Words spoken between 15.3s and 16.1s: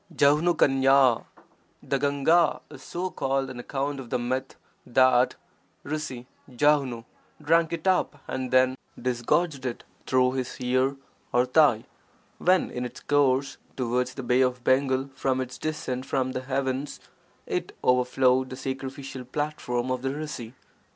its descent